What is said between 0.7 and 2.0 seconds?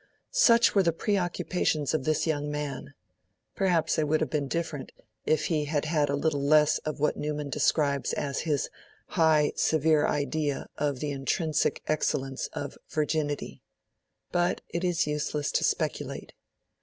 were the preoccupations